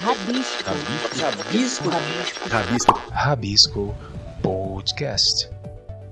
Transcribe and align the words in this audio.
Rabisco. 0.00 0.70
Rabisco. 1.18 1.90
Rabisco. 1.90 2.48
Rabisco. 2.50 3.00
Rabisco 3.12 3.94
Podcast. 4.42 5.55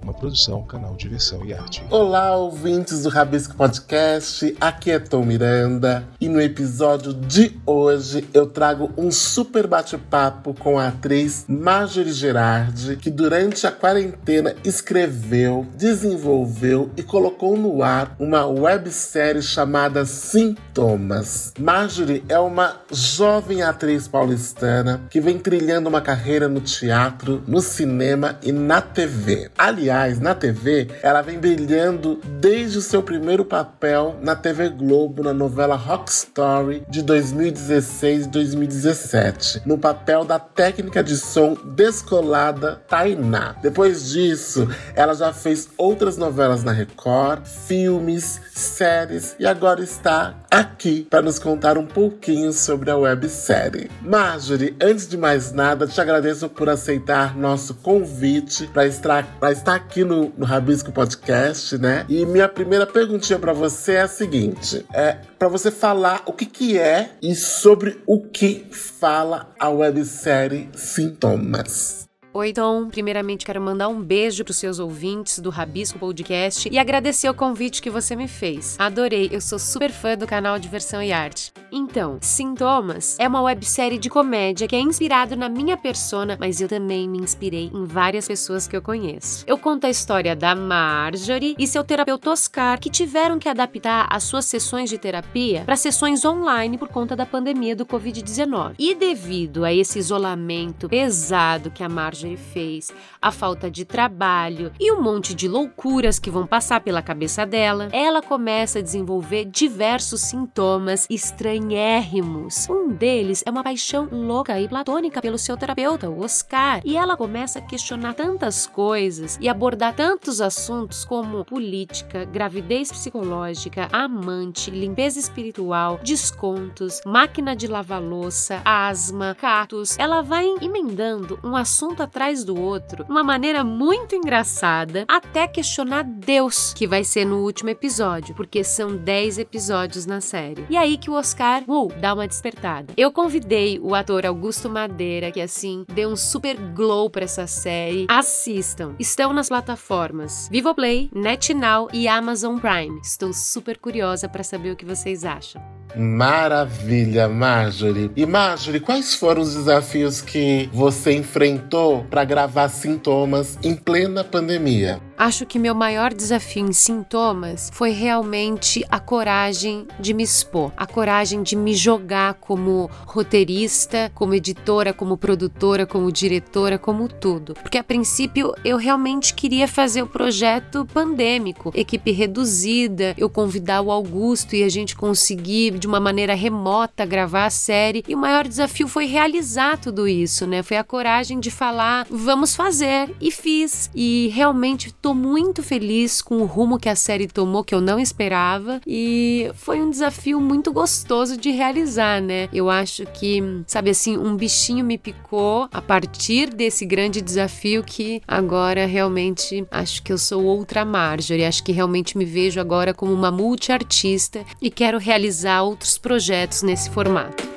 Uma 0.04 0.12
produção, 0.12 0.62
canal 0.65 0.95
Diversão 0.96 1.46
e 1.46 1.54
Arte. 1.54 1.83
Olá, 1.88 2.37
ouvintes 2.37 3.04
do 3.04 3.08
Rabisco 3.08 3.54
Podcast. 3.54 4.54
Aqui 4.61 4.90
é 4.90 4.99
Tom 4.99 5.24
Miranda 5.24 6.06
e 6.21 6.29
no 6.29 6.42
episódio 6.42 7.15
de 7.15 7.58
hoje 7.65 8.29
eu 8.35 8.46
trago 8.46 8.93
um 8.98 9.11
super 9.11 9.67
bate-papo 9.67 10.53
com 10.53 10.78
a 10.78 10.88
atriz 10.88 11.46
Marjorie 11.49 12.13
Gerardi, 12.13 12.96
que 12.96 13.10
durante 13.10 13.67
a 13.67 13.72
quarentena 13.72 14.54
escreveu, 14.63 15.67
desenvolveu 15.74 16.91
e 16.98 17.02
colocou 17.02 17.56
no 17.56 17.82
ar 17.82 18.14
uma 18.18 18.45
websérie 18.45 19.41
chamada 19.41 20.05
Sintomas. 20.05 21.55
Marjorie 21.59 22.23
é 22.28 22.38
uma 22.38 22.77
jovem 22.92 23.62
atriz 23.62 24.06
paulistana 24.06 25.00
que 25.09 25.18
vem 25.18 25.38
trilhando 25.38 25.88
uma 25.88 26.02
carreira 26.02 26.46
no 26.46 26.60
teatro, 26.60 27.42
no 27.46 27.62
cinema 27.62 28.38
e 28.42 28.52
na 28.52 28.82
TV. 28.82 29.50
Aliás, 29.56 29.93
na 30.20 30.34
TV, 30.34 30.88
ela 31.04 31.22
vem 31.22 31.38
brilhando 31.38 32.20
desde 32.40 32.78
o 32.78 32.82
seu 32.82 33.00
primeiro 33.00 33.44
papel 33.44 34.16
na 34.20 34.34
TV 34.34 34.68
Globo 34.68 35.22
na 35.22 35.32
novela 35.32 35.76
Rock 35.76 36.10
Story 36.10 36.84
de 36.88 37.00
2016 37.00 38.26
e 38.26 38.28
2017, 38.28 39.62
no 39.64 39.78
papel 39.78 40.24
da 40.24 40.40
técnica 40.40 41.00
de 41.00 41.16
som 41.16 41.56
descolada 41.76 42.82
Tainá. 42.88 43.54
Depois 43.62 44.10
disso, 44.10 44.68
ela 44.96 45.14
já 45.14 45.32
fez 45.32 45.68
outras 45.78 46.16
novelas 46.16 46.64
na 46.64 46.72
Record, 46.72 47.46
filmes, 47.46 48.40
séries 48.52 49.36
e 49.38 49.46
agora 49.46 49.80
está 49.80 50.34
aqui 50.50 51.06
para 51.08 51.22
nos 51.22 51.38
contar 51.38 51.78
um 51.78 51.86
pouquinho 51.86 52.52
sobre 52.52 52.90
a 52.90 52.96
websérie. 52.96 53.90
Marjorie, 54.02 54.76
antes 54.82 55.06
de 55.06 55.16
mais 55.16 55.52
nada, 55.52 55.86
te 55.86 56.00
agradeço 56.00 56.48
por 56.48 56.68
aceitar 56.68 57.36
nosso 57.36 57.74
convite 57.76 58.66
para 58.68 58.86
estar, 58.86 59.26
estar 59.52 59.84
aqui 59.85 60.02
no, 60.02 60.32
no 60.37 60.45
Rabisco 60.45 60.90
Podcast, 60.90 61.77
né? 61.79 62.04
E 62.09 62.24
minha 62.27 62.49
primeira 62.49 62.87
perguntinha 62.87 63.38
para 63.38 63.52
você 63.52 63.93
é 63.93 64.01
a 64.01 64.09
seguinte: 64.09 64.85
é 64.93 65.19
para 65.39 65.49
você 65.49 65.71
falar 65.71 66.23
o 66.27 66.33
que, 66.33 66.47
que 66.47 66.79
é 66.79 67.11
e 67.23 67.35
sobre 67.35 68.03
o 68.07 68.21
que 68.23 68.67
fala 68.71 69.53
a 69.59 69.69
websérie 69.69 70.71
Sintomas. 70.75 72.09
Oi, 72.37 72.53
Tom. 72.53 72.89
Primeiramente, 72.89 73.47
quero 73.47 73.61
mandar 73.61 73.87
um 73.87 74.03
beijo 74.03 74.43
para 74.43 74.51
os 74.51 74.57
seus 74.57 74.81
ouvintes 74.81 75.39
do 75.39 75.51
Rabisco 75.51 76.01
Podcast 76.01 76.69
e 76.69 76.77
agradecer 76.81 77.29
o 77.29 77.35
convite 77.35 77.81
que 77.81 77.89
você 77.89 78.17
me 78.17 78.27
fez. 78.27 78.75
Adorei, 78.77 79.29
eu 79.31 79.41
sou 79.41 79.57
super 79.57 79.93
fã 79.93 80.17
do 80.17 80.27
canal 80.27 80.59
Diversão 80.59 81.01
e 81.01 81.13
Arte. 81.13 81.53
Então, 81.71 82.19
Sintomas 82.21 83.17
é 83.21 83.29
uma 83.29 83.41
websérie 83.41 83.99
de 83.99 84.11
comédia 84.11 84.67
que 84.67 84.75
é 84.75 84.81
inspirado 84.81 85.37
na 85.37 85.49
minha 85.49 85.77
persona, 85.77 86.37
mas 86.41 86.61
eu 86.61 86.69
também 86.69 87.09
me 87.09 87.19
inspirei 87.19 87.71
em 87.73 87.85
várias 87.85 88.27
pessoas 88.27 88.67
que 88.67 88.77
eu 88.77 88.83
conheço. 88.83 89.45
Eu 89.47 89.57
conto 89.57 89.87
a 89.87 89.91
história 89.91 90.35
da 90.35 90.57
Marjorie 90.57 91.55
e 91.57 91.69
seu 91.69 91.85
terapeuta 91.85 92.31
Oscar, 92.31 92.81
que 92.81 92.91
tiveram 92.91 93.39
que 93.39 93.48
adaptar 93.48 94.09
as 94.11 94.25
suas 94.25 94.45
sessões 94.45 94.91
de 94.91 94.98
terapia 94.98 95.63
para 95.65 95.77
sessões 95.77 96.25
online 96.25 96.79
por 96.79 96.89
conta 96.89 97.15
da 97.15 97.25
pandemia 97.25 97.77
do 97.77 97.87
Covid-19. 97.87 98.75
E 98.77 98.93
devido 98.93 99.65
a 99.65 99.73
esse 99.73 100.01
isolamento 100.01 100.89
pesado 100.89 101.71
que 101.71 101.85
a 101.85 101.89
Marjorie 101.89 102.23
Marjorie 102.25 102.36
fez, 102.36 102.92
a 103.20 103.30
falta 103.30 103.70
de 103.70 103.84
trabalho 103.84 104.72
e 104.80 104.91
um 104.92 105.00
monte 105.00 105.34
de 105.34 105.47
loucuras 105.47 106.19
que 106.19 106.30
vão 106.30 106.47
passar 106.47 106.80
pela 106.80 107.03
cabeça 107.03 107.44
dela, 107.44 107.89
ela 107.92 108.22
começa 108.22 108.78
a 108.78 108.83
desenvolver 108.83 109.44
diversos 109.44 110.22
sintomas 110.22 111.06
estranhérrimos. 111.11 112.69
Um 112.69 112.89
deles 112.89 113.42
é 113.47 113.50
uma 113.50 113.62
paixão 113.62 114.08
louca 114.11 114.58
e 114.58 114.69
platônica 114.69 115.20
pelo 115.20 115.39
seu 115.39 115.56
terapeuta, 115.56 116.08
o 116.08 116.25
Oscar, 116.25 116.80
e 116.84 116.97
ela 116.97 117.17
começa 117.17 117.58
a 117.58 117.62
questionar 117.62 118.14
tantas 118.14 118.67
coisas 118.67 119.39
e 119.41 119.48
abordar 119.48 119.95
tantos 119.95 120.41
assuntos 120.41 121.05
como 121.05 121.45
política, 121.45 122.24
gravidez 122.24 122.90
psicológica, 122.90 123.89
amante, 123.92 124.70
limpeza 124.70 125.18
espiritual, 125.18 126.01
descontos, 126.02 127.01
máquina 127.05 127.55
de 127.55 127.67
lavar 127.67 128.02
louça, 128.02 128.62
asma, 128.64 129.36
catos. 129.38 129.98
Ela 129.98 130.22
vai 130.22 130.46
emendando 130.60 131.38
um 131.42 131.56
assunto 131.56 132.02
atrás 132.14 132.44
do 132.44 132.56
outro, 132.56 133.04
uma 133.08 133.25
maneira 133.25 133.64
muito 133.64 134.14
engraçada, 134.14 135.04
até 135.08 135.48
questionar 135.48 136.04
Deus, 136.04 136.72
que 136.72 136.86
vai 136.86 137.02
ser 137.02 137.25
no 137.25 137.42
último 137.42 137.70
episódio, 137.70 138.36
porque 138.36 138.62
são 138.62 138.97
10 138.97 139.38
episódios 139.38 140.06
na 140.06 140.20
série. 140.20 140.64
E 140.70 140.76
aí 140.76 140.97
que 140.97 141.10
o 141.10 141.14
Oscar, 141.14 141.64
uh, 141.66 141.88
dá 142.00 142.14
uma 142.14 142.28
despertada. 142.28 142.94
Eu 142.97 143.10
convidei 143.10 143.80
o 143.80 143.97
ator 143.97 144.25
Augusto 144.25 144.70
Madeira, 144.70 145.32
que 145.32 145.41
assim 145.41 145.84
deu 145.92 146.08
um 146.08 146.16
super 146.16 146.56
glow 146.56 147.10
para 147.10 147.25
essa 147.25 147.48
série. 147.48 148.06
Assistam. 148.08 148.94
Estão 148.96 149.32
nas 149.32 149.48
plataformas 149.48 150.48
Vivoplay, 150.52 151.10
NetNow 151.12 151.88
e 151.92 152.06
Amazon 152.06 152.58
Prime. 152.58 153.00
Estou 153.02 153.32
super 153.32 153.76
curiosa 153.76 154.28
para 154.28 154.44
saber 154.44 154.70
o 154.70 154.76
que 154.76 154.84
vocês 154.84 155.25
acham. 155.25 155.60
Maravilha, 155.96 157.28
Marjorie. 157.28 158.10
E 158.16 158.26
Marjorie, 158.26 158.80
quais 158.80 159.14
foram 159.14 159.42
os 159.42 159.54
desafios 159.54 160.20
que 160.20 160.68
você 160.72 161.14
enfrentou 161.14 162.04
para 162.10 162.24
gravar 162.24 162.68
Sintomas 162.68 163.58
em 163.62 163.74
plena 163.74 164.24
pandemia? 164.24 165.00
Acho 165.16 165.47
que 165.47 165.58
meu 165.58 165.75
maior 165.75 166.12
desafio 166.12 166.66
em 166.66 166.72
sintomas 166.72 167.70
foi 167.72 167.91
realmente 167.91 168.84
a 168.91 168.98
coragem 168.98 169.86
de 169.98 170.12
me 170.12 170.25
expor, 170.25 170.72
a 170.76 170.86
coragem 170.86 171.42
de 171.42 171.54
me 171.54 171.75
jogar 171.75 172.34
como 172.34 172.91
roteirista, 173.06 174.10
como 174.14 174.34
editora, 174.34 174.92
como 174.92 175.16
produtora, 175.16 175.86
como 175.86 176.10
diretora, 176.10 176.78
como 176.78 177.08
tudo. 177.08 177.54
Porque 177.54 177.78
a 177.78 177.84
princípio 177.84 178.52
eu 178.64 178.76
realmente 178.76 179.34
queria 179.34 179.69
fazer 179.69 180.02
o 180.02 180.06
projeto 180.06 180.84
pandêmico, 180.92 181.72
equipe 181.75 182.10
reduzida, 182.10 183.14
eu 183.16 183.31
convidar 183.31 183.82
o 183.82 183.92
Augusto 183.92 184.56
e 184.56 184.64
a 184.64 184.69
gente 184.69 184.96
conseguir 184.96 185.78
de 185.78 185.86
uma 185.86 186.00
maneira 186.00 186.34
remota 186.34 187.06
gravar 187.06 187.46
a 187.46 187.50
série. 187.50 188.02
E 188.08 188.14
o 188.14 188.19
maior 188.19 188.48
desafio 188.48 188.88
foi 188.88 189.06
realizar 189.06 189.78
tudo 189.78 190.08
isso, 190.08 190.46
né? 190.46 190.62
Foi 190.62 190.76
a 190.76 190.84
coragem 190.84 191.38
de 191.38 191.50
falar, 191.50 192.06
vamos 192.10 192.56
fazer. 192.56 193.14
E 193.20 193.31
fiz. 193.31 193.91
E 193.94 194.31
realmente 194.34 194.92
tô 195.04 195.12
muito 195.12 195.62
feliz 195.62 196.22
com 196.22 196.38
o 196.38 196.47
rumo 196.47 196.78
que 196.78 196.88
a 196.88 196.97
série 196.97 197.26
tomou, 197.26 197.62
que 197.62 197.75
eu 197.75 197.81
não 197.82 198.00
esperava. 198.00 198.81
E 198.87 199.50
foi 199.53 199.82
um 199.82 199.91
desafio 199.91 200.41
muito 200.41 200.72
gostoso 200.72 201.37
de 201.37 201.50
realizar, 201.50 202.22
né? 202.22 202.48
Eu 202.50 202.70
acho 202.70 203.04
que, 203.12 203.43
sabe 203.66 203.91
assim, 203.91 204.16
um 204.16 204.34
bichinho 204.34 204.82
me 204.82 204.97
picou 204.97 205.69
a 205.70 205.82
partir 205.82 206.48
desse 206.48 206.87
grande 206.87 207.20
desafio 207.20 207.84
que 207.84 208.22
agora 208.26 208.87
realmente 208.87 209.66
acho 209.70 210.03
que 210.03 210.10
eu 210.10 210.16
sou 210.16 210.43
outra 210.43 210.87
Marjorie. 210.87 211.44
Acho 211.44 211.62
que 211.62 211.70
realmente 211.70 212.16
me 212.16 212.25
vejo 212.25 212.59
agora 212.59 212.94
como 212.94 213.12
uma 213.12 213.31
multiartista 213.31 214.43
e 214.59 214.70
quero 214.70 214.97
realizar 214.97 215.64
outros 215.64 215.98
projetos 215.98 216.62
nesse 216.62 216.88
formato. 216.88 217.53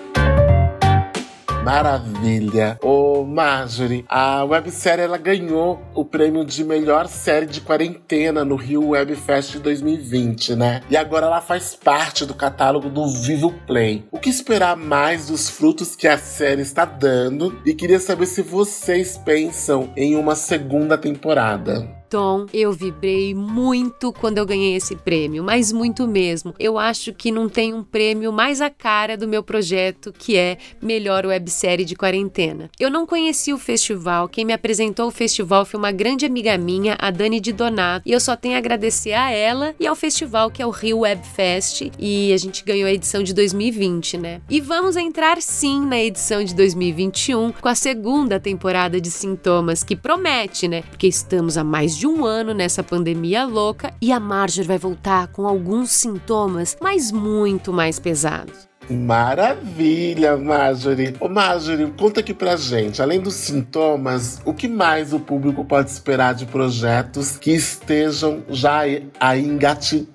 Maravilha. 1.67 2.79
Ô, 2.81 3.25
Marjorie, 3.25 4.05
a 4.07 4.41
websérie 4.45 5.03
ela 5.03 5.17
ganhou 5.17 5.81
o 5.93 6.05
prêmio 6.05 6.45
de 6.45 6.63
melhor 6.63 7.09
série 7.09 7.45
de 7.45 7.59
quarentena 7.59 8.45
no 8.45 8.55
Rio 8.55 8.91
Web 8.91 9.13
Fest 9.17 9.57
2020, 9.57 10.55
né? 10.55 10.81
E 10.89 10.95
agora 10.95 11.25
ela 11.25 11.41
faz 11.41 11.75
parte 11.75 12.25
do 12.25 12.33
catálogo 12.33 12.89
do 12.89 13.09
Vivo 13.09 13.53
Play. 13.67 14.05
O 14.09 14.17
que 14.17 14.29
esperar 14.29 14.77
mais 14.77 15.27
dos 15.27 15.49
frutos 15.49 15.93
que 15.93 16.07
a 16.07 16.17
série 16.17 16.61
está 16.61 16.85
dando? 16.85 17.59
E 17.65 17.73
queria 17.73 17.99
saber 17.99 18.27
se 18.27 18.41
vocês 18.41 19.17
pensam 19.17 19.89
em 19.97 20.15
uma 20.15 20.35
segunda 20.35 20.97
temporada. 20.97 21.96
Tom, 22.09 22.45
eu 22.53 22.71
vibrei 22.71 23.33
muito 23.33 24.13
quando 24.13 24.37
eu 24.37 24.45
ganhei 24.45 24.75
esse 24.75 24.95
prêmio, 24.95 25.43
mas 25.43 25.71
muito 25.71 26.07
mesmo. 26.07 26.53
Eu 26.57 26.77
acho 26.77 27.13
que 27.13 27.31
não 27.31 27.49
tem 27.49 27.73
um 27.73 27.83
prêmio 27.83 28.31
mais 28.31 28.61
a 28.61 28.69
cara 28.69 29.17
do 29.17 29.27
meu 29.27 29.43
projeto, 29.43 30.13
que 30.17 30.37
é 30.37 30.57
Melhor 30.81 31.25
Websérie 31.25 31.85
de 31.85 31.95
Quarentena. 31.95 32.69
Eu 32.79 32.89
não 32.89 33.05
conheci 33.05 33.51
o 33.51 33.57
festival, 33.57 34.29
quem 34.29 34.45
me 34.45 34.53
apresentou 34.53 35.07
o 35.07 35.11
festival 35.11 35.65
foi 35.65 35.77
uma 35.77 35.91
grande 35.91 36.25
amiga 36.25 36.57
minha, 36.57 36.95
a 36.99 37.11
Dani 37.11 37.39
de 37.39 37.51
Donato, 37.51 38.07
e 38.07 38.11
eu 38.11 38.19
só 38.19 38.35
tenho 38.35 38.55
a 38.55 38.59
agradecer 38.59 39.13
a 39.13 39.29
ela 39.31 39.75
e 39.79 39.85
ao 39.85 39.95
festival 39.95 40.49
que 40.49 40.61
é 40.61 40.65
o 40.65 40.71
Rio 40.71 40.99
Web 40.99 41.25
Fest, 41.27 41.91
e 41.99 42.31
a 42.31 42.37
gente 42.37 42.63
ganhou 42.63 42.87
a 42.87 42.93
edição 42.93 43.21
de 43.21 43.33
2020, 43.33 44.17
né? 44.17 44.41
E 44.49 44.61
vamos 44.61 44.95
entrar 44.95 45.41
sim 45.41 45.85
na 45.85 45.99
edição 45.99 46.43
de 46.43 46.55
2021 46.55 47.51
com 47.51 47.67
a 47.67 47.75
segunda 47.75 48.39
temporada 48.39 49.01
de 49.01 49.11
Sintomas, 49.11 49.83
que 49.83 49.95
promete, 49.95 50.67
né? 50.67 50.83
Porque 50.83 51.07
estamos 51.07 51.57
a 51.57 51.63
mais 51.63 51.96
de 51.97 52.05
um 52.05 52.25
ano 52.25 52.53
nessa 52.53 52.83
pandemia 52.83 53.43
louca 53.43 53.91
e 53.99 54.11
a 54.11 54.19
Marjorie 54.19 54.67
vai 54.67 54.77
voltar 54.77 55.29
com 55.29 55.47
alguns 55.47 55.89
sintomas, 55.89 56.77
mas 56.79 57.11
muito 57.11 57.73
mais 57.73 57.99
pesados. 57.99 58.67
Maravilha, 58.89 60.37
Marjorie. 60.37 61.15
Ô, 61.19 61.27
Marjorie, 61.27 61.91
conta 61.97 62.21
aqui 62.21 62.33
pra 62.33 62.55
gente, 62.55 63.01
além 63.01 63.19
dos 63.19 63.33
sintomas, 63.33 64.39
o 64.45 64.53
que 64.53 64.67
mais 64.67 65.11
o 65.11 65.19
público 65.19 65.65
pode 65.65 65.89
esperar 65.89 66.35
de 66.35 66.45
projetos 66.45 67.35
que 67.35 67.51
estejam 67.51 68.43
já 68.47 68.81
aí 69.19 69.43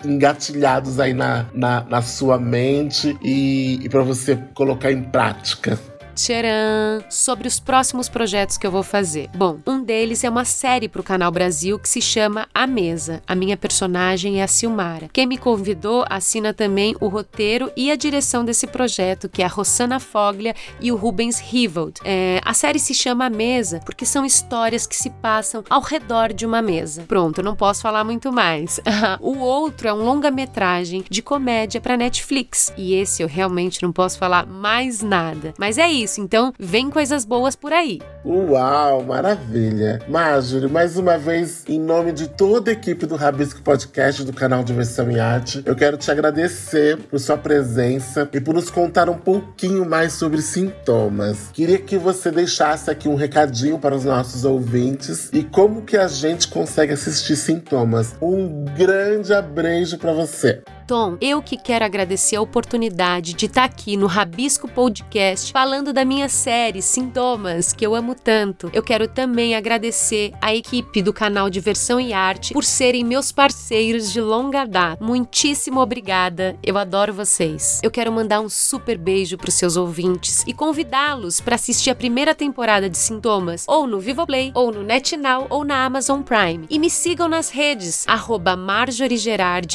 engatilhados 0.05 1.01
aí 1.01 1.13
na, 1.13 1.47
na, 1.53 1.85
na 1.85 2.01
sua 2.01 2.39
mente 2.39 3.17
e, 3.21 3.81
e 3.83 3.89
para 3.89 4.03
você 4.03 4.39
colocar 4.55 4.91
em 4.91 5.03
prática? 5.03 5.79
Tcharam, 6.15 7.05
sobre 7.11 7.49
os 7.49 7.59
próximos 7.59 8.09
projetos 8.09 8.57
que 8.57 8.67
eu 8.67 8.71
vou 8.71 8.83
fazer. 8.83 9.29
Bom, 9.35 9.59
um 9.67 9.83
deles 9.83 10.25
é 10.25 10.31
uma 10.31 10.45
série 10.45 10.89
para 10.89 11.01
o 11.01 11.05
Canal 11.05 11.31
Brasil 11.31 11.79
que 11.79 11.89
se 11.89 12.01
chama 12.01 12.49
A 12.55 12.67
Mesa. 12.67 13.23
A 13.27 13.35
minha 13.35 13.57
personagem 13.57 14.41
é 14.41 14.45
a 14.45 14.49
Silmara. 14.49 15.09
Quem 15.13 15.27
me 15.27 15.39
convidou 15.39 16.05
assina 16.09 16.53
também 16.53 16.95
o 17.01 17.09
roteiro 17.09 17.71
e 17.77 17.91
a 17.91 17.97
direção 17.97 18.45
desse 18.45 18.67
projeto, 18.67 19.29
que 19.29 19.43
é 19.43 19.45
a 19.45 19.49
Rossana 19.49 20.01
Foglia 20.01 20.55
e 20.81 20.91
o 20.93 20.97
Rubens 20.97 21.39
Rivold. 21.39 22.01
É, 22.05 22.41
a 22.45 22.55
série 22.55 22.79
se 22.79 22.95
chama 22.95 23.27
A 23.27 23.31
Mesa 23.31 23.81
porque 23.85 24.07
são 24.07 24.25
histórias 24.25 24.87
que 24.87 24.97
se 24.97 25.11
passam 25.11 25.65
ao 25.69 25.81
redor 25.81 26.33
de 26.33 26.47
uma 26.47 26.63
mesa. 26.63 27.05
Pronto, 27.07 27.43
não 27.43 27.57
posso 27.57 27.83
falar 27.83 28.05
muito 28.05 28.33
mais. 28.33 28.81
o 29.21 29.39
outro 29.39 29.89
é 29.89 29.93
um 29.93 30.05
longa-metragem 30.05 31.05
de 31.09 31.23
comédia 31.23 31.81
para 31.81 31.97
Netflix 31.97 32.73
e 32.77 32.95
esse 32.95 33.23
eu 33.23 33.29
realmente 33.29 33.83
não 33.83 33.93
posso 33.93 34.19
falar 34.19 34.47
mais 34.47 35.03
nada. 35.03 35.55
Mas 35.59 35.79
é 35.79 35.89
isso, 35.91 36.02
então 36.19 36.53
vem 36.59 36.91
coisas 36.91 37.25
boas 37.25 37.57
por 37.57 37.73
aí. 37.73 38.01
Uau, 38.25 39.03
maravilha! 39.03 39.99
Marjorie, 40.09 40.71
mais 40.71 40.97
uma 40.97 41.19
vez, 41.19 41.65
em 41.67 41.81
nome 41.81 42.13
de 42.13 42.29
toda 42.29 42.71
a 42.71 42.73
equipe 42.73 43.05
do 43.05 43.17
Rabisco 43.17 43.61
Podcast 43.63 44.23
do 44.23 44.33
canal 44.33 44.63
Diversão 44.63 45.11
e 45.11 45.19
Arte, 45.19 45.61
eu 45.67 45.75
quero 45.75 45.97
te 45.97 46.09
agradecer 46.09 46.99
por 46.99 47.19
sua 47.19 47.37
presença 47.37 48.29
e 48.33 48.41
por 48.41 48.55
nos 48.55 48.71
contar 48.71 49.09
um 49.09 49.19
pouquinho 49.19 49.85
mais 49.85 50.13
sobre 50.13 50.41
sintomas. 50.41 51.51
Queria 51.53 51.79
que 51.79 51.99
você 51.99 52.31
deixasse 52.31 52.89
aqui 52.89 53.09
um 53.09 53.17
recadinho 53.17 53.77
para 53.77 53.97
os 53.97 54.05
nossos 54.05 54.45
ouvintes 54.45 55.29
e 55.33 55.43
como 55.43 55.83
que 55.83 55.97
a 55.97 56.07
gente 56.07 56.47
consegue 56.47 56.93
assistir 56.93 57.35
sintomas. 57.35 58.15
Um 58.23 58.65
grande 58.67 59.35
abrejo 59.35 59.99
para 59.99 60.13
você. 60.13 60.63
Tom, 60.87 61.17
eu 61.21 61.41
que 61.41 61.57
quero 61.57 61.85
agradecer 61.85 62.37
a 62.37 62.41
oportunidade 62.41 63.35
de 63.35 63.47
estar 63.47 63.65
aqui 63.65 63.97
no 63.97 64.07
Rabisco 64.07 64.69
Podcast 64.69 65.51
falando 65.51 65.93
da 65.93 66.05
minha 66.05 66.29
série 66.29 66.83
Sintomas, 66.83 67.73
que 67.73 67.87
eu 67.87 67.95
amo 67.95 68.12
tanto. 68.15 68.71
Eu 68.73 68.83
quero 68.83 69.09
também 69.09 69.55
agradecer 69.55 70.33
a 70.41 70.55
equipe 70.55 71.03
do 71.03 71.13
canal 71.13 71.51
Diversão 71.51 72.01
e 72.01 72.13
Arte 72.13 72.53
por 72.53 72.65
serem 72.65 73.05
meus 73.05 73.33
parceiros 73.33 74.13
de 74.13 74.21
longa 74.21 74.65
data. 74.65 75.03
Muitíssimo 75.05 75.81
obrigada, 75.81 76.57
eu 76.63 76.77
adoro 76.79 77.13
vocês. 77.13 77.81
Eu 77.83 77.91
quero 77.91 78.13
mandar 78.13 78.41
um 78.41 78.49
super 78.49 78.99
beijo 78.99 79.37
para 79.37 79.49
os 79.49 79.55
seus 79.55 79.77
ouvintes 79.77 80.45
e 80.47 80.53
convidá-los 80.53 81.41
para 81.41 81.57
assistir 81.57 81.91
a 81.91 81.95
primeira 81.95 82.35
temporada 82.35 82.89
de 82.89 82.99
Sintomas 82.99 83.65
ou 83.67 83.87
no 83.87 84.01
Vivoplay, 84.01 84.53
ou 84.55 84.71
no 84.71 84.83
NetNow, 84.83 85.47
ou 85.51 85.65
na 85.65 85.85
Amazon 85.85 86.23
Prime. 86.23 86.67
E 86.69 86.79
me 86.79 86.91
sigam 86.91 87.29
nas 87.29 87.51
redes, 87.51 88.05
arroba 88.07 88.53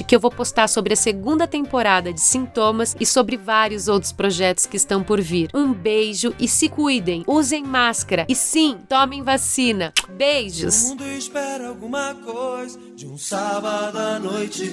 que 0.07 0.16
eu 0.16 0.19
vou 0.19 0.31
postar 0.31 0.68
sobre 0.68 0.94
a 0.94 0.95
segunda 0.95 1.48
temporada 1.48 2.13
de 2.13 2.22
Sintomas 2.22 2.95
e 3.00 3.06
sobre 3.06 3.38
vários 3.38 3.88
outros 3.88 4.12
projetos 4.12 4.66
que 4.66 4.78
estão 4.78 5.04
por 5.04 5.19
vir. 5.22 5.50
Um 5.54 5.74
beijo 5.74 6.33
e 6.40 6.48
se 6.48 6.69
cuidem, 6.69 7.24
usem 7.28 7.63
máscara 7.63 8.25
e 8.28 8.36
sim, 8.36 8.78
tomem 8.90 9.24
vacina. 9.24 9.94
Beijos! 10.10 10.84
O 10.84 10.90
mundo 10.90 11.08
espera 11.08 11.68
alguma 11.70 12.14
coisa 12.16 12.78
de 12.96 13.08
um 13.08 13.18
sábado 13.18 13.98
à 13.98 14.20
noite. 14.20 14.66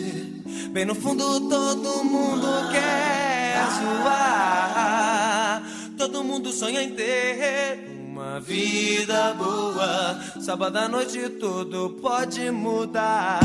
Bem 0.70 0.84
no 0.84 0.94
fundo, 0.94 1.48
todo 1.48 2.04
mundo 2.04 2.46
quer 2.72 3.56
zoar. 3.80 5.62
Todo 5.96 6.24
mundo 6.24 6.52
sonha 6.52 6.82
em 6.82 6.94
ter 6.94 7.88
uma 8.08 8.40
vida 8.40 9.34
boa. 9.34 10.20
Sábado 10.40 10.76
à 10.76 10.88
noite 10.88 11.28
tudo 11.28 11.98
pode 12.00 12.50
mudar. 12.50 13.40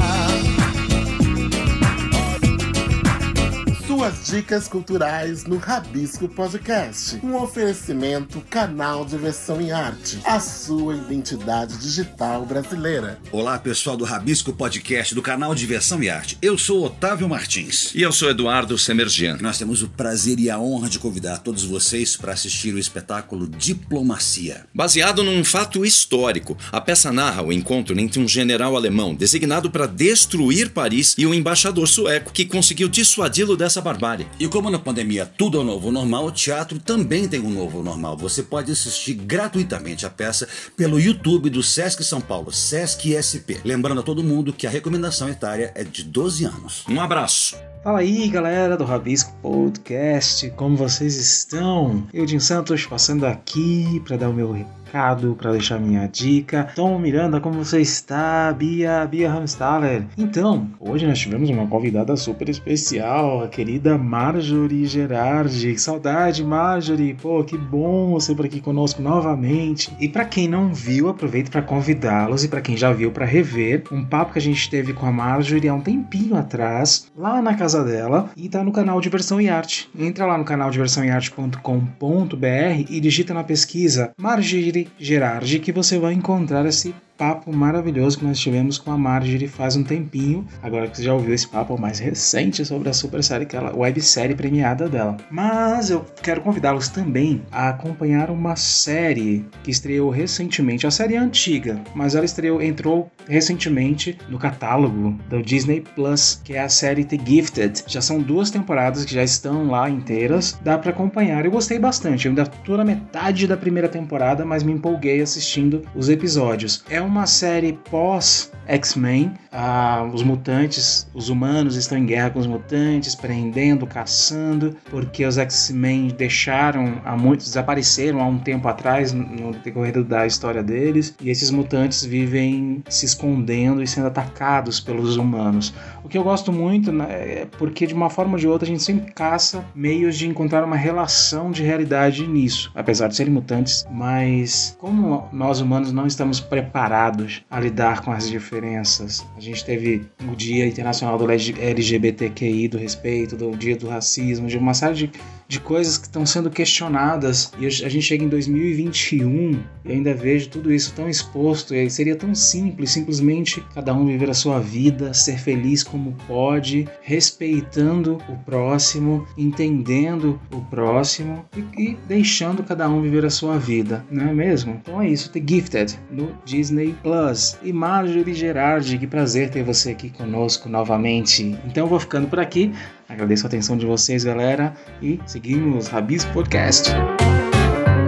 Suas 4.09 4.25
dicas 4.27 4.67
culturais 4.67 5.45
no 5.45 5.57
Rabisco 5.57 6.27
Podcast. 6.27 7.19
Um 7.23 7.35
oferecimento 7.35 8.41
canal 8.49 9.05
Diversão 9.05 9.61
em 9.61 9.71
Arte. 9.71 10.19
A 10.25 10.39
sua 10.39 10.95
identidade 10.95 11.77
digital 11.77 12.43
brasileira. 12.43 13.19
Olá, 13.31 13.59
pessoal 13.59 13.95
do 13.95 14.05
Rabisco 14.05 14.51
Podcast 14.51 15.13
do 15.13 15.21
canal 15.21 15.53
Diversão 15.53 16.01
e 16.01 16.09
Arte. 16.09 16.39
Eu 16.41 16.57
sou 16.57 16.85
Otávio 16.85 17.29
Martins. 17.29 17.93
E 17.93 18.01
eu 18.01 18.11
sou 18.11 18.31
Eduardo 18.31 18.79
Semergian. 18.79 19.37
Nós 19.41 19.59
temos 19.59 19.83
o 19.83 19.89
prazer 19.89 20.39
e 20.39 20.49
a 20.49 20.59
honra 20.59 20.89
de 20.89 20.97
convidar 20.97 21.39
todos 21.39 21.63
vocês 21.63 22.17
para 22.17 22.33
assistir 22.33 22.73
o 22.73 22.79
espetáculo 22.79 23.47
Diplomacia. 23.47 24.65
Baseado 24.73 25.23
num 25.23 25.43
fato 25.43 25.85
histórico, 25.85 26.57
a 26.71 26.81
peça 26.81 27.11
narra 27.11 27.43
o 27.43 27.53
encontro 27.53 27.99
entre 27.99 28.19
um 28.19 28.27
general 28.27 28.75
alemão 28.75 29.13
designado 29.13 29.69
para 29.69 29.85
destruir 29.85 30.71
Paris 30.71 31.13
e 31.15 31.27
um 31.27 31.33
embaixador 31.33 31.87
sueco 31.87 32.33
que 32.33 32.45
conseguiu 32.45 32.87
dissuadi-lo 32.87 33.55
dessa 33.55 33.79
barbárie. 33.79 33.98
E 34.39 34.47
como 34.47 34.69
na 34.69 34.79
pandemia 34.79 35.25
tudo 35.25 35.59
é 35.59 35.63
novo 35.63 35.91
normal, 35.91 36.25
o 36.25 36.31
teatro 36.31 36.79
também 36.79 37.27
tem 37.27 37.39
um 37.39 37.49
novo 37.49 37.83
normal. 37.83 38.15
Você 38.17 38.41
pode 38.41 38.71
assistir 38.71 39.13
gratuitamente 39.13 40.05
a 40.05 40.09
peça 40.09 40.47
pelo 40.75 40.99
YouTube 40.99 41.49
do 41.49 41.61
Sesc 41.61 42.03
São 42.03 42.21
Paulo, 42.21 42.51
Sesc 42.51 43.13
SP. 43.19 43.59
Lembrando 43.63 44.01
a 44.01 44.03
todo 44.03 44.23
mundo 44.23 44.53
que 44.53 44.65
a 44.65 44.69
recomendação 44.69 45.29
etária 45.29 45.71
é 45.75 45.83
de 45.83 46.03
12 46.03 46.45
anos. 46.45 46.83
Um 46.89 46.99
abraço. 47.01 47.57
Fala 47.83 47.99
aí, 47.99 48.27
galera 48.27 48.75
do 48.75 48.83
Rabisco 48.83 49.31
Podcast, 49.41 50.49
como 50.51 50.75
vocês 50.75 51.15
estão? 51.15 52.05
Eu, 52.13 52.27
Jim 52.27 52.39
Santos, 52.39 52.85
passando 52.85 53.25
aqui 53.25 54.01
para 54.05 54.17
dar 54.17 54.29
o 54.29 54.33
meu 54.33 54.51
recado, 54.89 55.35
para 55.35 55.51
deixar 55.51 55.79
minha 55.79 56.07
dica. 56.07 56.69
Tom 56.75 56.97
Miranda, 56.97 57.39
como 57.39 57.63
você 57.63 57.79
está? 57.79 58.51
Bia, 58.51 59.05
Bia 59.05 59.31
Hamstaller. 59.31 60.05
Então, 60.17 60.67
hoje 60.79 61.05
nós 61.05 61.19
tivemos 61.19 61.49
uma 61.49 61.67
convidada 61.67 62.17
super 62.17 62.49
especial, 62.49 63.43
a 63.43 63.47
querida 63.47 63.97
Marjorie 63.97 64.87
Gerardi. 64.87 65.73
Que 65.73 65.81
saudade, 65.81 66.43
Marjorie. 66.43 67.13
Pô, 67.13 67.43
que 67.43 67.57
bom 67.57 68.11
você 68.11 68.33
por 68.33 68.45
aqui 68.45 68.59
conosco 68.59 69.01
novamente. 69.01 69.95
E 69.99 70.09
para 70.09 70.25
quem 70.25 70.47
não 70.47 70.73
viu, 70.73 71.07
aproveito 71.07 71.51
para 71.51 71.61
convidá-los 71.61 72.43
e 72.43 72.47
para 72.47 72.61
quem 72.61 72.75
já 72.75 72.91
viu 72.91 73.11
para 73.11 73.25
rever 73.25 73.83
um 73.91 74.03
papo 74.03 74.33
que 74.33 74.39
a 74.39 74.41
gente 74.41 74.69
teve 74.69 74.93
com 74.93 75.05
a 75.05 75.11
Marjorie 75.11 75.69
há 75.69 75.73
um 75.73 75.81
tempinho 75.81 76.35
atrás, 76.35 77.11
lá 77.15 77.41
na 77.41 77.53
casa 77.53 77.83
dela, 77.83 78.31
e 78.35 78.49
tá 78.49 78.63
no 78.63 78.71
canal 78.71 78.99
Diversão 78.99 79.39
e 79.39 79.49
Arte. 79.49 79.89
Entra 79.97 80.25
lá 80.25 80.37
no 80.37 80.43
canal 80.43 80.71
diversãoearte.com.br 80.71 82.85
e 82.89 82.99
digita 82.99 83.33
na 83.33 83.43
pesquisa 83.43 84.11
Marjorie 84.17 84.78
Gerardi 84.99 85.59
que 85.59 85.71
você 85.71 85.97
vai 85.97 86.13
encontrar 86.13 86.65
esse 86.65 86.93
papo 87.19 87.53
maravilhoso 87.53 88.17
que 88.17 88.25
nós 88.25 88.39
tivemos 88.39 88.77
com 88.77 88.93
a 88.93 88.97
Marjorie 88.97 89.49
faz 89.49 89.75
um 89.75 89.83
tempinho. 89.83 90.47
Agora 90.63 90.87
que 90.87 90.95
você 90.95 91.03
já 91.03 91.13
ouviu 91.13 91.33
esse 91.33 91.45
papo 91.45 91.77
mais 91.77 91.99
recente 91.99 92.63
sobre 92.63 92.87
a 92.87 92.93
super 92.93 93.21
série, 93.21 93.43
aquela 93.43 93.75
websérie 93.75 94.33
premiada 94.33 94.87
dela. 94.87 95.17
Mas 95.29 95.89
eu 95.89 96.05
quero 96.23 96.39
convidá-los 96.39 96.87
também 96.87 97.43
a 97.51 97.69
acompanhar 97.69 98.29
uma 98.31 98.55
série 98.55 99.45
que 99.61 99.69
estreou 99.69 100.09
recentemente. 100.09 100.87
A 100.87 100.91
série 100.91 101.15
é 101.15 101.17
antiga, 101.17 101.77
mas 101.93 102.15
ela 102.15 102.23
estreou, 102.23 102.61
entrou 102.61 103.11
recentemente 103.27 104.17
no 104.29 104.39
catálogo 104.39 105.19
do 105.29 105.43
Disney 105.43 105.81
Plus, 105.81 106.39
que 106.41 106.53
é 106.53 106.61
a 106.61 106.69
série 106.69 107.03
The 107.03 107.17
Gifted. 107.21 107.83
Já 107.85 107.99
são 107.99 108.21
duas 108.21 108.49
temporadas 108.49 109.03
que 109.03 109.13
já 109.13 109.23
estão 109.23 109.67
lá 109.67 109.89
inteiras, 109.89 110.57
dá 110.63 110.77
para 110.77 110.91
acompanhar. 110.91 111.43
Eu 111.43 111.51
gostei 111.51 111.77
bastante, 111.77 112.27
eu 112.27 112.29
ainda 112.29 112.45
tô 112.45 112.77
na 112.77 112.85
metade 112.85 113.45
da 113.45 113.57
primeira 113.57 113.89
temporada, 113.89 114.45
mas 114.45 114.63
me 114.63 114.71
empolguei 114.71 115.21
assistindo 115.21 115.81
os 115.93 116.07
episódios. 116.07 116.85
É 116.89 117.08
uma 117.09 117.25
série 117.25 117.73
pós 117.73 118.51
X-Men. 118.69 119.33
Ah, 119.51 120.07
os 120.13 120.21
mutantes, 120.21 121.09
os 121.13 121.29
humanos 121.29 121.75
estão 121.75 121.97
em 121.97 122.05
guerra 122.05 122.29
com 122.29 122.39
os 122.39 122.45
mutantes, 122.45 123.15
prendendo, 123.15 123.87
caçando, 123.87 124.75
porque 124.89 125.25
os 125.25 125.37
X-Men 125.37 126.09
deixaram 126.09 127.01
há 127.03 127.17
muitos 127.17 127.47
desapareceram 127.47 128.21
há 128.21 128.25
um 128.27 128.37
tempo 128.37 128.67
atrás 128.67 129.11
no 129.11 129.51
decorrer 129.53 130.03
da 130.03 130.27
história 130.27 130.61
deles, 130.61 131.15
e 131.19 131.29
esses 131.29 131.49
mutantes 131.49 132.05
vivem 132.05 132.83
se 132.87 133.05
escondendo 133.05 133.81
e 133.81 133.87
sendo 133.87 134.07
atacados 134.07 134.79
pelos 134.79 135.17
humanos. 135.17 135.73
O 136.03 136.07
que 136.07 136.17
eu 136.17 136.23
gosto 136.23 136.51
muito 136.51 136.91
né, 136.91 137.05
é 137.09 137.47
porque 137.57 137.87
de 137.87 137.93
uma 137.93 138.09
forma 138.09 138.33
ou 138.33 138.39
de 138.39 138.47
outra 138.47 138.67
a 138.67 138.71
gente 138.71 138.83
sempre 138.83 139.11
caça 139.11 139.65
meios 139.73 140.15
de 140.17 140.27
encontrar 140.27 140.63
uma 140.63 140.75
relação 140.75 141.49
de 141.51 141.63
realidade 141.63 142.27
nisso, 142.27 142.71
apesar 142.75 143.07
de 143.07 143.15
serem 143.15 143.33
mutantes, 143.33 143.85
mas 143.91 144.77
como 144.79 145.27
nós 145.31 145.59
humanos 145.59 145.91
não 145.91 146.05
estamos 146.05 146.39
preparados 146.39 147.43
a 147.49 147.59
lidar 147.59 148.01
com 148.01 148.11
as 148.11 148.29
diferenças. 148.29 148.58
A 148.67 149.39
gente 149.39 149.63
teve 149.63 150.05
o 150.31 150.35
Dia 150.35 150.67
Internacional 150.67 151.17
do 151.17 151.25
LGBTQI, 151.29 152.67
do 152.67 152.77
respeito, 152.77 153.35
do 153.35 153.51
Dia 153.51 153.75
do 153.75 153.87
Racismo, 153.87 154.47
de 154.47 154.57
uma 154.57 154.73
série 154.73 154.95
de, 154.95 155.11
de 155.47 155.59
coisas 155.59 155.97
que 155.97 156.05
estão 156.05 156.25
sendo 156.25 156.49
questionadas. 156.49 157.51
E 157.57 157.65
a 157.65 157.69
gente 157.69 158.01
chega 158.01 158.23
em 158.23 158.29
2021 158.29 159.59
e 159.85 159.91
ainda 159.91 160.13
vejo 160.13 160.49
tudo 160.49 160.73
isso 160.73 160.93
tão 160.95 161.09
exposto. 161.09 161.73
E 161.73 161.89
seria 161.89 162.15
tão 162.15 162.35
simples, 162.35 162.91
simplesmente 162.91 163.63
cada 163.73 163.93
um 163.93 164.05
viver 164.05 164.29
a 164.29 164.33
sua 164.33 164.59
vida, 164.59 165.13
ser 165.13 165.37
feliz 165.37 165.83
como 165.83 166.15
pode, 166.27 166.87
respeitando 167.01 168.17
o 168.27 168.35
próximo, 168.45 169.27
entendendo 169.37 170.39
o 170.53 170.61
próximo 170.61 171.45
e, 171.55 171.81
e 171.81 171.97
deixando 172.07 172.63
cada 172.63 172.89
um 172.89 173.01
viver 173.01 173.25
a 173.25 173.29
sua 173.29 173.57
vida, 173.57 174.05
não 174.11 174.29
é 174.29 174.33
mesmo? 174.33 174.79
Então 174.81 175.01
é 175.01 175.09
isso, 175.09 175.31
The 175.31 175.41
Gifted 175.45 175.99
no 176.11 176.31
Disney 176.45 176.95
Plus. 177.01 177.57
E 177.63 177.71
Marjorie 177.71 178.33
Gerardi, 178.39 178.97
que 178.97 179.05
prazer 179.05 179.49
ter 179.49 179.63
você 179.63 179.91
aqui 179.91 180.09
conosco 180.09 180.69
novamente. 180.69 181.57
Então 181.65 181.87
vou 181.87 181.99
ficando 181.99 182.27
por 182.27 182.39
aqui. 182.39 182.73
Agradeço 183.07 183.45
a 183.45 183.47
atenção 183.47 183.77
de 183.77 183.85
vocês, 183.85 184.23
galera, 184.23 184.73
e 185.01 185.19
seguimos 185.25 185.87
Rabisco 185.87 186.31
Podcast. 186.31 186.89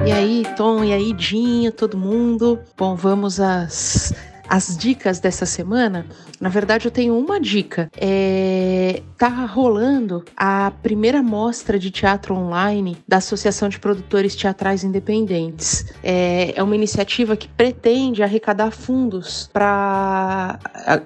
E 0.07 0.11
aí, 0.11 0.43
Tom, 0.55 0.83
e 0.85 0.93
aí, 0.93 1.11
Dinho, 1.11 1.71
todo 1.71 1.97
mundo? 1.97 2.59
Bom, 2.77 2.95
vamos 2.95 3.41
às, 3.41 4.13
às 4.47 4.77
dicas 4.77 5.19
dessa 5.19 5.45
semana. 5.45 6.05
Na 6.39 6.47
verdade, 6.47 6.85
eu 6.85 6.91
tenho 6.91 7.17
uma 7.17 7.39
dica. 7.39 7.91
É, 7.99 9.01
tá 9.21 9.45
rolando 9.45 10.25
a 10.35 10.71
primeira 10.81 11.21
mostra 11.21 11.77
de 11.77 11.91
teatro 11.91 12.33
online 12.33 12.97
da 13.07 13.17
Associação 13.17 13.69
de 13.69 13.77
Produtores 13.77 14.35
Teatrais 14.35 14.83
Independentes. 14.83 15.85
É, 16.01 16.53
é 16.55 16.63
uma 16.63 16.73
iniciativa 16.73 17.37
que 17.37 17.47
pretende 17.47 18.23
arrecadar 18.23 18.71
fundos 18.71 19.47
para 19.53 20.57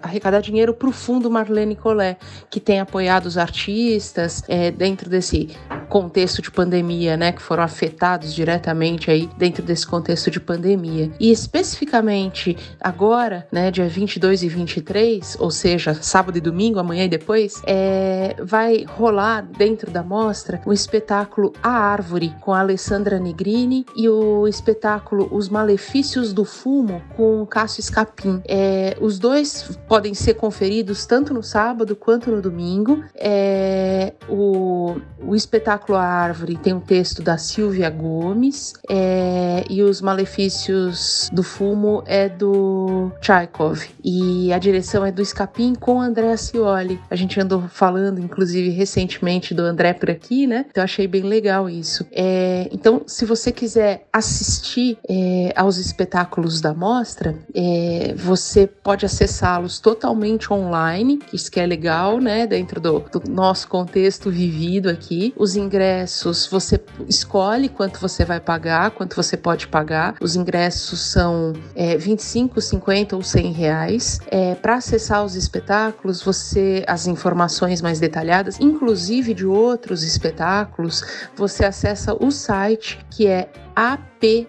arrecadar 0.02 0.40
dinheiro 0.40 0.74
para 0.74 0.88
o 0.88 0.94
Fundo 0.94 1.30
Marlene 1.30 1.76
Collet, 1.76 2.18
que 2.50 2.62
tem 2.62 2.80
apoiado 2.80 3.26
os 3.26 3.38
artistas 3.38 4.42
é, 4.48 4.72
dentro 4.72 5.10
desse 5.10 5.50
contexto 5.90 6.42
de 6.42 6.50
pandemia, 6.50 7.18
né, 7.18 7.34
que 7.34 7.42
foram 7.42 7.64
afetados 7.64 8.34
diretamente 8.34 9.12
aí 9.12 9.30
dentro 9.38 9.62
desse 9.62 9.86
contexto 9.86 10.32
de 10.32 10.40
pandemia. 10.40 11.12
E 11.20 11.34
especificamente 11.34 12.56
agora, 12.80 13.46
né, 13.52 13.70
dia 13.72 13.90
22 13.90 14.42
e 14.42 14.48
23, 14.48 15.36
ou 15.38 15.52
seja, 15.52 15.94
sábado 15.94 16.38
e 16.38 16.42
domingo, 16.42 16.80
amanhã 16.80 17.04
e 17.04 17.10
depois, 17.10 17.62
é, 17.66 18.05
vai 18.44 18.86
rolar 18.88 19.42
dentro 19.42 19.92
da 19.92 20.04
mostra 20.04 20.62
o 20.66 20.74
espetáculo 20.74 21.54
A 21.62 21.70
Árvore 21.70 22.34
com 22.42 22.54
a 22.54 22.60
Alessandra 22.60 23.20
Negrini 23.20 23.86
e 23.96 24.10
o 24.10 24.48
espetáculo 24.48 25.28
Os 25.32 25.50
Malefícios 25.50 26.34
do 26.34 26.46
Fumo 26.46 27.02
com 27.16 27.46
Cássio 27.46 27.82
Escapim. 27.82 28.42
É, 28.48 28.98
os 29.00 29.20
dois 29.20 29.78
podem 29.88 30.14
ser 30.14 30.36
conferidos 30.36 31.06
tanto 31.06 31.34
no 31.34 31.44
sábado 31.44 31.96
quanto 31.96 32.32
no 32.32 32.42
domingo. 32.42 33.04
É, 33.16 34.14
o, 34.30 34.96
o 35.26 35.36
espetáculo 35.36 35.98
A 35.98 36.04
Árvore 36.04 36.58
tem 36.58 36.74
um 36.74 36.80
texto 36.80 37.22
da 37.22 37.38
Silvia 37.38 37.90
Gomes 37.90 38.74
é, 38.90 39.64
e 39.70 39.82
Os 39.82 40.02
Malefícios 40.02 41.30
do 41.32 41.44
Fumo 41.44 42.04
é 42.06 42.30
do 42.30 43.12
Tchaikov 43.22 43.82
e 44.04 44.52
a 44.54 44.58
direção 44.58 45.06
é 45.06 45.12
do 45.12 45.22
Escapim 45.22 45.74
com 45.76 46.02
André 46.02 46.36
Cioli. 46.38 47.00
A 47.10 47.16
gente 47.16 47.40
andou 47.40 47.62
falando, 47.70 47.95
inclusive, 48.18 48.70
recentemente 48.70 49.54
do 49.54 49.62
André 49.62 49.94
por 49.94 50.10
aqui, 50.10 50.48
né? 50.48 50.66
Então 50.70 50.84
achei 50.84 51.08
bem 51.08 51.24
legal 51.24 51.70
isso. 51.70 52.06
É, 52.12 52.68
então, 52.72 53.04
se 53.08 53.26
você 53.26 53.52
quiser 53.52 54.08
assistir 54.12 54.98
é, 55.10 55.54
aos 55.56 55.78
espetáculos 55.78 56.62
da 56.62 56.74
mostra, 56.74 57.36
é, 57.54 58.14
você 58.16 58.68
pode 58.68 59.06
acessá-los 59.06 59.80
totalmente 59.80 60.52
online, 60.52 61.20
isso 61.34 61.52
que 61.52 61.60
é 61.60 61.66
legal, 61.66 62.20
né? 62.20 62.48
Dentro 62.48 62.80
do, 62.80 63.00
do 63.00 63.22
nosso 63.30 63.68
contexto 63.68 64.30
vivido 64.30 64.90
aqui. 64.90 65.34
Os 65.38 65.56
ingressos, 65.56 66.48
você 66.48 66.80
escolhe 67.08 67.70
quanto 67.70 68.00
você 68.00 68.26
vai 68.26 68.40
pagar, 68.40 68.92
quanto 68.92 69.16
você 69.16 69.38
pode 69.38 69.68
pagar. 69.68 70.16
Os 70.22 70.36
ingressos 70.36 71.00
são 71.00 71.54
é, 71.76 71.98
25, 71.98 72.60
50 72.62 73.16
ou 73.16 73.22
100 73.22 73.52
reais. 73.52 74.20
É, 74.28 74.56
Para 74.56 74.76
acessar 74.76 75.24
os 75.24 75.36
espetáculos, 75.36 76.22
você 76.22 76.84
as 76.88 77.08
informações 77.08 77.82
mais 77.86 78.00
detalhadas, 78.00 78.60
inclusive 78.60 79.32
de 79.36 79.46
outros 79.46 80.02
espetáculos, 80.02 81.04
você 81.36 81.64
acessa 81.64 82.16
o 82.20 82.32
site 82.32 82.98
que 83.12 83.28
é 83.28 83.48
apti.org.br 83.76 84.46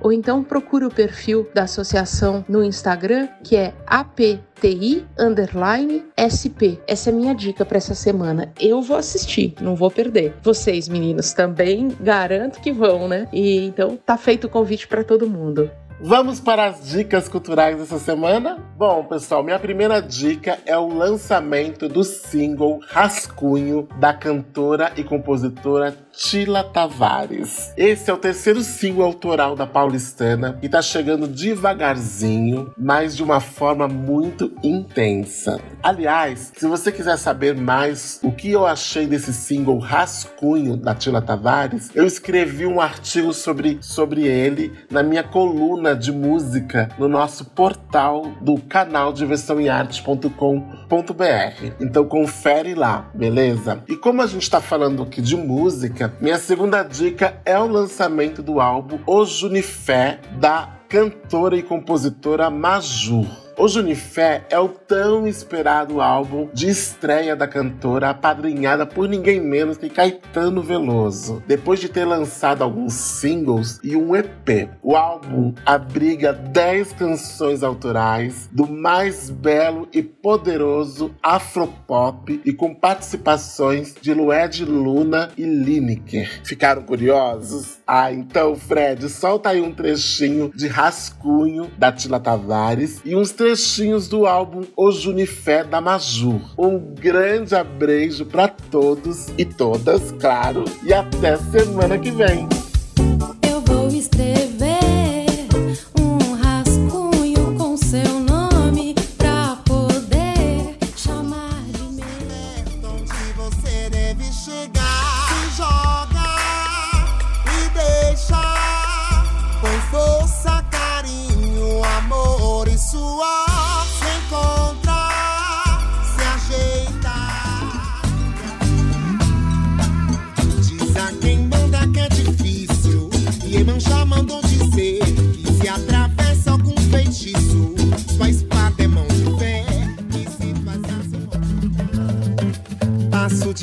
ou 0.00 0.12
então 0.12 0.44
procure 0.44 0.84
o 0.84 0.90
perfil 0.90 1.48
da 1.52 1.64
associação 1.64 2.44
no 2.48 2.62
Instagram 2.62 3.26
que 3.42 3.56
é 3.56 3.74
apti 3.84 5.04
underline 5.18 6.04
sp. 6.16 6.78
Essa 6.86 7.10
é 7.10 7.12
a 7.12 7.16
minha 7.16 7.34
dica 7.34 7.64
para 7.64 7.78
essa 7.78 7.94
semana. 7.94 8.52
Eu 8.60 8.80
vou 8.80 8.96
assistir, 8.96 9.54
não 9.60 9.74
vou 9.74 9.90
perder. 9.90 10.34
Vocês, 10.42 10.88
meninos, 10.88 11.32
também 11.32 11.88
garanto 12.00 12.60
que 12.60 12.72
vão, 12.72 13.08
né? 13.08 13.26
E 13.32 13.66
então 13.66 13.98
tá 14.06 14.16
feito 14.16 14.46
o 14.46 14.50
convite 14.50 14.86
para 14.86 15.02
todo 15.02 15.28
mundo. 15.28 15.68
Vamos 16.06 16.38
para 16.38 16.66
as 16.66 16.86
dicas 16.86 17.30
culturais 17.30 17.78
dessa 17.78 17.98
semana? 17.98 18.58
Bom, 18.76 19.04
pessoal, 19.04 19.42
minha 19.42 19.58
primeira 19.58 20.02
dica 20.02 20.58
é 20.66 20.76
o 20.76 20.86
lançamento 20.86 21.88
do 21.88 22.04
single 22.04 22.78
Rascunho 22.86 23.88
da 23.98 24.12
cantora 24.12 24.92
e 24.98 25.02
compositora 25.02 25.96
Tila 26.12 26.62
Tavares. 26.62 27.72
Esse 27.76 28.10
é 28.10 28.12
o 28.12 28.18
terceiro 28.18 28.62
single 28.62 29.04
autoral 29.04 29.56
da 29.56 29.66
paulistana 29.66 30.58
e 30.60 30.68
tá 30.68 30.82
chegando 30.82 31.26
devagarzinho, 31.26 32.72
mas 32.76 33.16
de 33.16 33.22
uma 33.22 33.40
forma 33.40 33.88
muito 33.88 34.52
intensa. 34.62 35.58
Aliás, 35.82 36.52
se 36.54 36.66
você 36.66 36.92
quiser 36.92 37.16
saber 37.16 37.54
mais 37.56 38.20
o 38.22 38.30
que 38.30 38.50
eu 38.50 38.66
achei 38.66 39.06
desse 39.06 39.32
single 39.32 39.78
Rascunho 39.78 40.76
da 40.76 40.94
Tila 40.94 41.22
Tavares, 41.22 41.90
eu 41.94 42.06
escrevi 42.06 42.66
um 42.66 42.80
artigo 42.80 43.32
sobre, 43.32 43.78
sobre 43.80 44.26
ele 44.26 44.72
na 44.90 45.02
minha 45.02 45.22
coluna 45.22 45.93
de 45.94 46.12
música 46.12 46.88
no 46.98 47.08
nosso 47.08 47.46
portal 47.46 48.32
do 48.40 48.58
canal 48.58 49.12
diversãoearte.com.br. 49.12 51.72
Então 51.80 52.04
confere 52.04 52.74
lá, 52.74 53.10
beleza? 53.14 53.82
E 53.88 53.96
como 53.96 54.22
a 54.22 54.26
gente 54.26 54.48
tá 54.48 54.60
falando 54.60 55.02
aqui 55.02 55.22
de 55.22 55.36
música. 55.36 56.12
Minha 56.20 56.38
segunda 56.38 56.82
dica 56.82 57.40
é 57.44 57.58
o 57.58 57.66
lançamento 57.66 58.42
do 58.42 58.60
álbum 58.60 58.98
O 59.06 59.24
Junifé 59.24 60.20
da 60.38 60.68
cantora 60.88 61.56
e 61.56 61.62
compositora 61.62 62.50
Majur. 62.50 63.43
O 63.56 63.68
Junifé 63.68 64.44
é 64.50 64.58
o 64.58 64.68
tão 64.68 65.28
esperado 65.28 66.00
álbum 66.00 66.48
de 66.52 66.68
estreia 66.68 67.36
da 67.36 67.46
cantora, 67.46 68.10
apadrinhada 68.10 68.84
por 68.84 69.08
ninguém 69.08 69.40
menos 69.40 69.76
que 69.76 69.88
Caetano 69.88 70.60
Veloso. 70.60 71.40
Depois 71.46 71.78
de 71.78 71.88
ter 71.88 72.04
lançado 72.04 72.62
alguns 72.62 72.94
singles 72.94 73.78
e 73.82 73.94
um 73.94 74.16
EP, 74.16 74.68
o 74.82 74.96
álbum 74.96 75.54
abriga 75.64 76.32
10 76.32 76.94
canções 76.94 77.62
autorais 77.62 78.48
do 78.50 78.66
mais 78.66 79.30
belo 79.30 79.88
e 79.92 80.02
poderoso 80.02 81.14
afropop 81.22 82.40
e 82.44 82.52
com 82.52 82.74
participações 82.74 83.94
de 84.00 84.12
Lued 84.12 84.64
Luna 84.64 85.30
e 85.38 85.44
Lineker. 85.44 86.40
Ficaram 86.42 86.82
curiosos? 86.82 87.78
Ah, 87.86 88.12
então, 88.12 88.56
Fred, 88.56 89.08
solta 89.08 89.50
aí 89.50 89.60
um 89.60 89.72
trechinho 89.72 90.50
de 90.54 90.66
rascunho 90.66 91.70
da 91.78 91.92
Tila 91.92 92.18
Tavares 92.18 93.00
e 93.04 93.14
uns 93.14 93.30
trechinhos 93.44 94.08
do 94.08 94.26
álbum 94.26 94.62
O 94.74 94.90
Junifé 94.90 95.62
da 95.62 95.78
Majur. 95.78 96.40
Um 96.58 96.78
grande 96.78 97.54
abeijo 97.54 98.24
para 98.24 98.48
todos 98.48 99.26
e 99.36 99.44
todas, 99.44 100.12
claro, 100.12 100.64
e 100.82 100.94
até 100.94 101.36
semana 101.36 101.98
que 101.98 102.10
vem. 102.10 102.48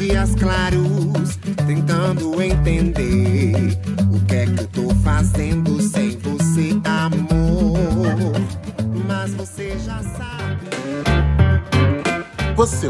Dias 0.02 0.34
claros, 0.34 1.38
tentando 1.68 2.42
entender 2.42 3.78
o 4.12 4.20
que 4.26 4.36
é 4.36 4.46
que 4.48 4.62
eu 4.62 4.68
tô 4.68 4.96
fazendo 4.96 5.80
sem 5.80 6.18
você, 6.18 6.72
amor. 6.84 8.34
Mas 9.08 9.32
você 9.36 9.78
já 9.78 10.02
sabe. 10.02 10.70
Você 12.56 12.90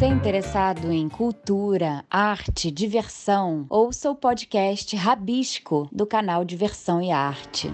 Você 0.00 0.06
interessado 0.06 0.90
em 0.90 1.10
cultura, 1.10 2.06
arte, 2.10 2.70
diversão? 2.70 3.66
Ouça 3.68 4.10
o 4.10 4.14
podcast 4.14 4.96
Rabisco 4.96 5.90
do 5.92 6.06
canal 6.06 6.42
Diversão 6.42 7.02
e 7.02 7.10
Arte. 7.10 7.70